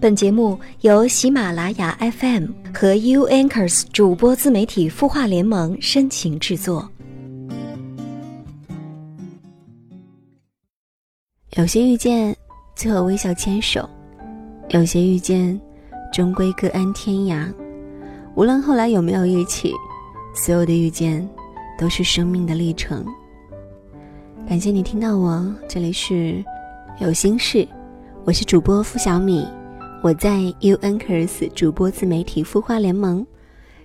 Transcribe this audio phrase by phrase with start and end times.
[0.00, 6.90] 本节目由喜马拉雅 FM 和 U Anchors 主播自媒体孵化联盟深情制作。
[11.54, 12.34] 有些遇见，
[12.74, 13.82] 最后微笑牵手；
[14.70, 15.60] 有些遇见，
[16.10, 17.46] 终归各安天涯。
[18.34, 19.74] 无论后来有没有一起，
[20.34, 21.28] 所有的遇见，
[21.78, 23.04] 都是生命的历程。
[24.48, 26.42] 感谢你听到我，这里是
[27.00, 27.68] 有心事，
[28.24, 29.46] 我是主播付小米。
[30.02, 33.24] 我在 U N K E R S 主播自媒体孵化联盟。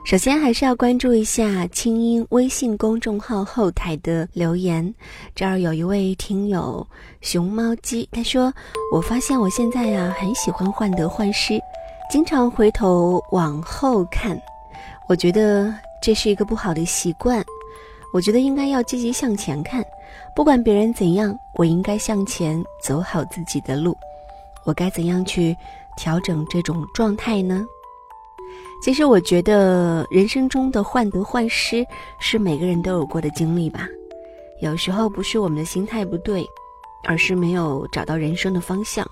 [0.05, 4.95] 首先还是要关注一下清音微信公众号后台的留言。
[5.35, 6.87] 这儿有一位听友
[7.19, 8.53] 熊猫鸡，他说
[8.93, 11.59] ：“我发现我现在呀很喜欢患得患失，
[12.09, 14.41] 经常回头往后看。
[15.09, 17.43] 我觉得这是一个不好的习惯。
[18.13, 19.83] 我觉得应该要积极向前看，
[20.33, 23.97] 不管别人怎样，我应该向前走好自己的路。
[24.63, 25.53] 我该怎样去？”
[25.97, 27.65] 调整这种状态呢？
[28.81, 31.85] 其实我觉得人生中的患得患失
[32.19, 33.87] 是每个人都有过的经历吧。
[34.61, 36.45] 有时候不是我们的心态不对，
[37.03, 39.05] 而是没有找到人生的方向。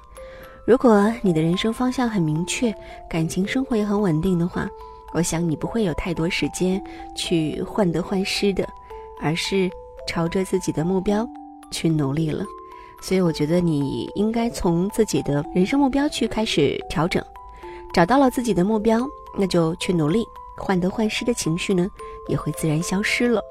[0.66, 2.74] 如果你的人生方向很明确，
[3.10, 4.70] 感情生活也很稳定的话，
[5.14, 6.82] 我想你不会有太多时间
[7.16, 8.68] 去患得患失的，
[9.22, 9.70] 而是
[10.08, 11.28] 朝着自己的目标
[11.72, 12.46] 去努力了。
[13.04, 17.22] 所以我觉得你应该从自己的人生目标去开始调整，
[17.94, 19.06] 找到了自己的目标，
[19.38, 20.26] 那就去努力，
[20.58, 21.86] 患得患失的情绪呢
[22.30, 23.42] 也会自然消失了。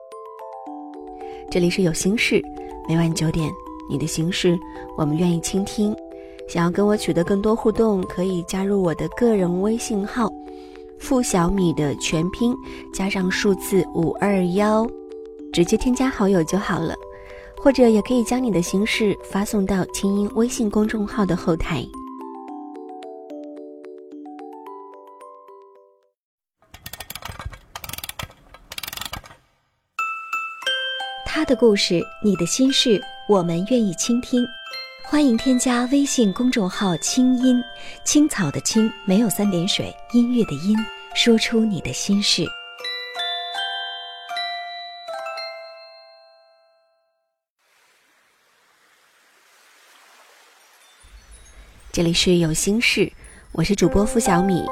[1.50, 2.40] 这里是有心事，
[2.88, 3.52] 每晚九点，
[3.90, 4.58] 你的心事
[4.96, 5.94] 我们愿意倾听。
[6.48, 10.32] 想要跟我取得更多互动，可以加入我的个人微信号
[10.98, 12.56] “付小米”的全拼
[12.92, 14.86] 加上数字五二幺，
[15.52, 16.94] 直接添加好友就好了。
[17.62, 21.86] 或者也可以将你的心事发送到清音微信公众号的后台。
[31.24, 34.44] 他的故事，你的心事，我们愿意倾听。
[35.04, 37.62] 欢迎添加微信公众号“清音
[38.04, 40.76] 青草”的青没有三点水，音乐的音，
[41.14, 42.44] 说出你的心事。
[51.92, 53.12] 这里是有心事，
[53.52, 54.64] 我是主播付小米，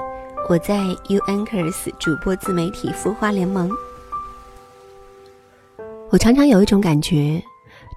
[0.49, 0.79] 我在
[1.11, 3.71] U Anchors 主播自媒体孵化联盟。
[6.09, 7.39] 我常常有一种感觉，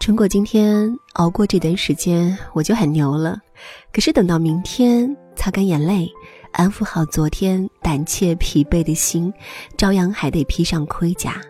[0.01, 3.39] 撑过今天，熬过这段时间，我就很牛了。
[3.93, 6.11] 可是等到明天，擦干眼泪，
[6.51, 9.33] 安抚好昨天胆怯疲惫的心，
[9.77, 11.41] 照样还得披上盔甲，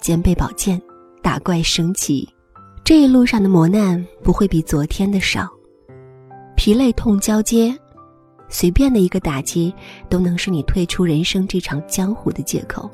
[0.00, 0.82] 肩背宝剑，
[1.22, 2.28] 打怪升级。
[2.82, 5.48] 这一路上的磨难不会比昨天的少。
[6.60, 7.74] 疲累痛交接，
[8.50, 9.74] 随便的一个打击
[10.10, 12.86] 都能是你退出人生这场江湖的借口。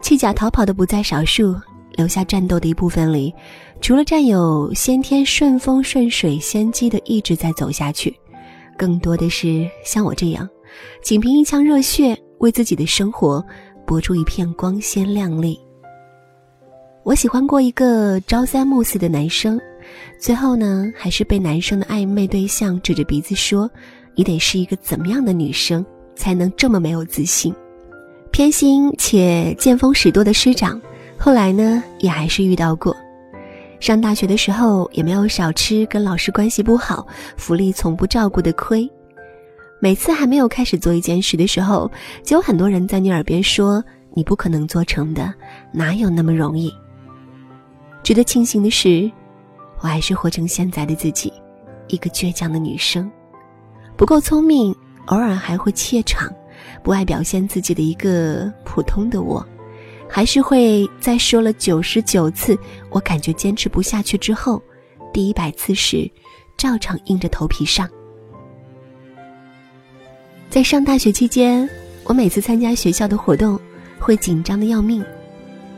[0.00, 1.56] 弃甲逃跑的不在少数，
[1.96, 3.34] 留下战斗的一部分里，
[3.80, 8.16] 除了占有先天顺风顺水先机的意志在走下去，
[8.76, 10.48] 更多的是像我这样，
[11.02, 13.44] 仅凭一腔热血为自己的生活
[13.84, 15.58] 搏出一片光鲜亮丽。
[17.02, 19.60] 我喜欢过一个朝三暮四的男生。
[20.18, 23.70] 最后呢，还是被男生的暧昧对象指着鼻子说
[24.16, 25.84] ：“你得是一个怎么样的女生，
[26.16, 27.54] 才能这么没有自信？”
[28.30, 30.80] 偏心且见风使舵的师长，
[31.16, 32.94] 后来呢，也还是遇到过。
[33.80, 37.06] 上大学的时候，也没有少吃跟老师关系不好、
[37.36, 38.90] 福利从不照顾的亏。
[39.80, 41.90] 每次还没有开始做一件事的时候，
[42.24, 43.82] 就有很多人在你耳边说
[44.14, 45.32] ：“你不可能做成的，
[45.72, 46.74] 哪有那么容易？”
[48.02, 49.10] 值得庆幸的是。
[49.80, 51.32] 我还是活成现在的自己，
[51.86, 53.10] 一个倔强的女生，
[53.96, 54.74] 不够聪明，
[55.06, 56.28] 偶尔还会怯场，
[56.82, 59.46] 不爱表现自己的一个普通的我，
[60.08, 62.58] 还是会在说了九十九次
[62.90, 64.60] 我感觉坚持不下去之后，
[65.12, 66.10] 第一百次时，
[66.56, 67.88] 照常硬着头皮上。
[70.50, 71.68] 在上大学期间，
[72.04, 73.58] 我每次参加学校的活动，
[73.98, 75.04] 会紧张的要命，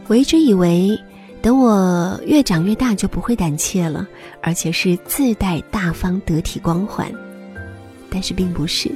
[0.07, 0.99] 我一直以为。
[1.43, 4.07] 等我越长越大，就不会胆怯了，
[4.43, 7.11] 而且是自带大方得体光环。
[8.11, 8.91] 但是并不是，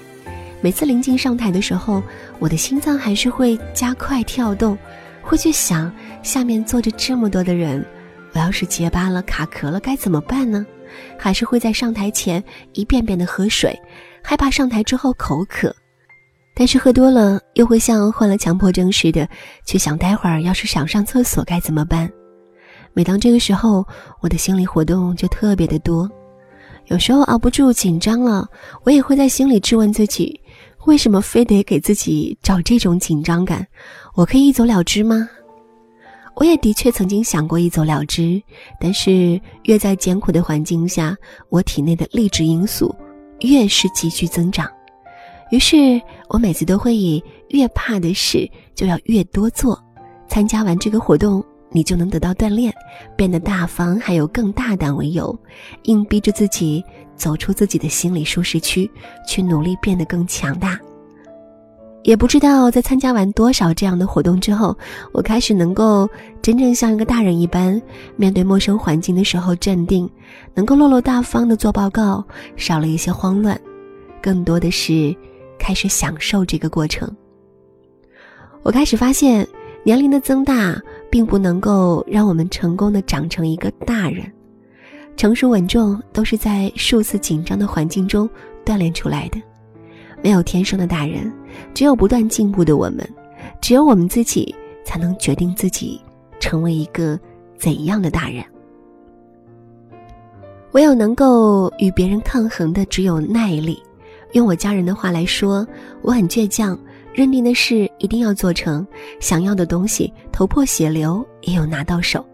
[0.61, 2.03] 每次临近上台的时候，
[2.39, 4.77] 我的心脏还是会加快跳动，
[5.23, 5.91] 会去想
[6.23, 7.85] 下面坐着这么多的人，
[8.35, 10.67] 我要是结巴了、卡壳了该怎么办呢？
[11.19, 12.45] 还是会在上台前
[12.75, 13.75] 一遍遍的喝水，
[14.23, 15.75] 害怕上台之后口渴。
[16.55, 19.27] 但是喝多了，又会像患了强迫症似的，
[19.65, 22.09] 去想待会儿要是想上厕所该怎么办。
[22.95, 23.85] 每当这个时候，
[24.21, 26.09] 我的心理活动就特别的多，
[26.87, 28.49] 有时候熬不住紧张了，
[28.85, 30.41] 我也会在心里质问自己：
[30.87, 33.67] 为什么非得给自己找这种紧张感？
[34.15, 35.29] 我可以一走了之吗？
[36.37, 38.41] 我也的确曾经想过一走了之，
[38.81, 41.17] 但是越在艰苦的环境下，
[41.49, 42.95] 我体内的励志因素
[43.41, 44.71] 越是急剧增长。
[45.51, 49.81] 于是我每次都会以越怕的事就要越多做，
[50.29, 51.45] 参加完这个活动。
[51.75, 52.73] 你就能得到锻炼，
[53.17, 55.37] 变得大方，还有更大胆为由，
[55.83, 56.85] 硬逼着自己
[57.17, 58.89] 走出自己的心理舒适区，
[59.27, 60.79] 去努力变得更强大。
[62.05, 64.77] 也不知道在参加完多少这样的活动之后，
[65.11, 66.09] 我开始能够
[66.41, 67.81] 真正像一个大人一般，
[68.15, 70.09] 面对陌生环境的时候镇定，
[70.55, 72.25] 能够落落大方的做报告，
[72.57, 73.61] 少了一些慌乱，
[74.23, 75.13] 更多的是
[75.59, 77.11] 开始享受这个过程。
[78.63, 79.45] 我开始发现，
[79.83, 80.81] 年龄的增大。
[81.15, 84.27] 并不能够让我们成功的长成一个大人，
[85.17, 88.29] 成熟稳重都是在数次紧张的环境中
[88.67, 89.41] 锻炼出来的。
[90.21, 91.33] 没有天生的大人，
[91.73, 93.09] 只有不断进步的我们。
[93.61, 94.53] 只有我们自己
[94.85, 96.01] 才能决定自己
[96.41, 97.17] 成为一个
[97.57, 98.45] 怎样的大人。
[100.73, 103.81] 唯有能够与别人抗衡的，只有耐力。
[104.33, 105.65] 用我家人的话来说，
[106.03, 106.77] 我很倔强。
[107.15, 108.85] 认定的事一定要做成，
[109.21, 112.27] 想要的东西头破血流也有拿到手。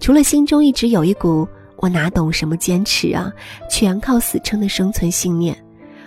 [0.00, 1.46] 除了心中一直有一股
[1.76, 3.32] 我哪懂什么坚持啊，
[3.70, 5.56] 全靠死撑的生存信念，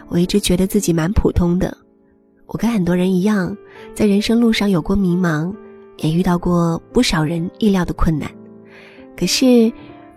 [0.10, 1.76] 我一直觉得自己蛮普通的。
[2.48, 3.56] 我跟很多人一样，
[3.96, 5.54] 在人生路上有过迷茫，
[5.98, 8.30] 也遇到过不少人意料的困难。
[9.16, 9.72] 可是，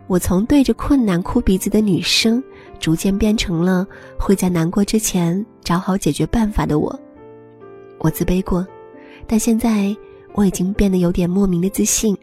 [0.09, 2.43] 我从对着困难哭鼻子的女生，
[2.81, 3.87] 逐渐变成了
[4.19, 6.99] 会在难过之前找好解决办法的我。
[8.03, 8.67] 我自卑过，
[9.29, 9.97] 但现在
[10.35, 12.17] 我已经变得有点莫名的自信。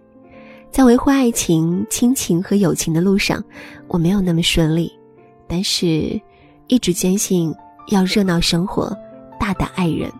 [0.69, 3.41] 在维护爱情、亲情和友情的路上，
[3.87, 4.91] 我没有那么顺利，
[5.47, 6.19] 但是
[6.67, 7.55] 一直坚信
[7.87, 8.93] 要热闹生活、
[9.39, 10.11] 大胆爱人。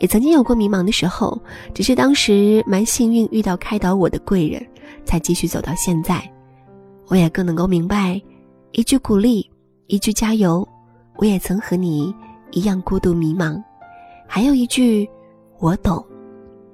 [0.00, 1.40] 也曾经有过迷茫的时候，
[1.72, 4.60] 只是当时蛮幸运遇到开导我的贵人，
[5.04, 6.20] 才继续走到现在。
[7.06, 8.20] 我也更能够明白，
[8.72, 9.48] 一句鼓励，
[9.86, 10.66] 一句加油，
[11.16, 12.12] 我也曾和你
[12.50, 13.62] 一样孤独迷茫。
[14.26, 15.08] 还有一句，
[15.58, 16.04] 我懂，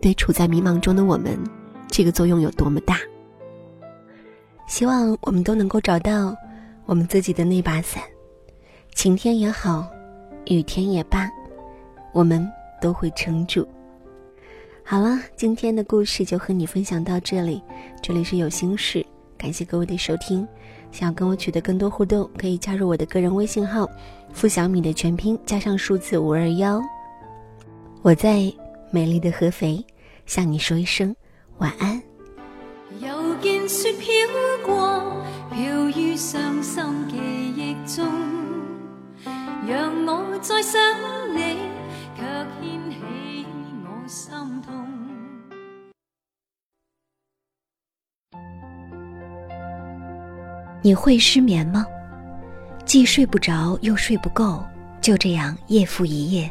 [0.01, 1.39] 对处在迷茫中的我们，
[1.89, 2.99] 这个作用有多么大。
[4.67, 6.35] 希望我们都能够找到
[6.87, 8.03] 我们自己的那把伞，
[8.95, 9.87] 晴天也好，
[10.47, 11.29] 雨天也罢，
[12.13, 12.49] 我们
[12.81, 13.67] 都会撑住。
[14.83, 17.63] 好了，今天的故事就和你分享到这里，
[18.01, 19.05] 这里是有心事，
[19.37, 20.47] 感谢各位的收听。
[20.93, 23.89] 想要跟我取得更多互动，可以加入我的个人微信号
[24.33, 26.83] “付小米”的全拼加上数字五二幺。
[28.03, 28.51] 我在
[28.91, 29.85] 美丽的合肥
[30.25, 31.15] 向你说一声
[31.59, 32.01] 晚安。
[32.99, 34.11] 又见雪飘
[34.65, 37.17] 过飘于伤心记
[37.55, 38.05] 忆中
[39.69, 40.81] 让我再想
[41.35, 41.59] 你
[42.17, 42.23] 却
[42.61, 42.97] 掀起
[43.85, 44.33] 我心
[44.63, 44.73] 痛。
[50.83, 51.85] 你会失眠吗？
[52.87, 54.65] 既睡不着又睡不够
[55.03, 56.51] 就这样夜复一夜